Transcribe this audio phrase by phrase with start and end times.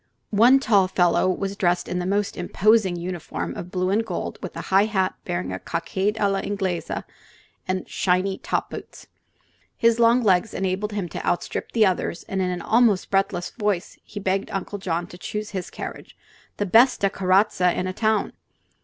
[0.33, 4.57] One tall fellow was dressed in a most imposing uniform of blue and gold, with
[4.57, 6.89] a high hat bearing a cockade a la Inglese
[7.67, 9.05] and shiny top boots.
[9.77, 13.99] His long legs enabled him to outstrip the others, and in an almost breathless voice
[14.03, 16.17] he begged Uncle John to choose his carriage:
[16.57, 18.33] "the besta carrozza ina town!"